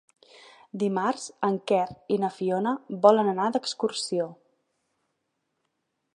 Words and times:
Dimarts 0.83 1.25
en 1.47 1.59
Quer 1.71 1.83
i 2.15 2.19
na 2.23 2.31
Fiona 2.39 2.73
volen 3.07 3.31
anar 3.35 3.51
d'excursió. 3.59 4.27